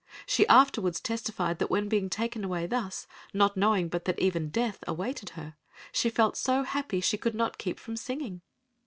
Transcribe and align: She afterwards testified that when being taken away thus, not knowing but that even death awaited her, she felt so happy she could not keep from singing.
She 0.25 0.47
afterwards 0.47 0.99
testified 0.99 1.59
that 1.59 1.69
when 1.69 1.87
being 1.87 2.09
taken 2.09 2.43
away 2.43 2.65
thus, 2.65 3.05
not 3.35 3.55
knowing 3.55 3.87
but 3.87 4.05
that 4.05 4.17
even 4.17 4.49
death 4.49 4.83
awaited 4.87 5.29
her, 5.37 5.55
she 5.91 6.09
felt 6.09 6.35
so 6.35 6.63
happy 6.63 7.01
she 7.01 7.19
could 7.19 7.35
not 7.35 7.59
keep 7.59 7.79
from 7.79 7.95
singing. 7.95 8.41